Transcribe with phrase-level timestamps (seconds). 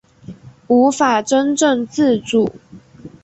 [0.65, 2.49] 无法真正自主